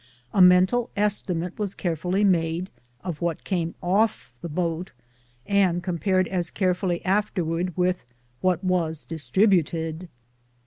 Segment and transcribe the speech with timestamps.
[0.33, 2.71] A mental estimate was carefully made
[3.03, 4.93] of what came off the boat,
[5.45, 8.03] and compared as carefully afterwards with
[8.41, 10.09] what was distributed.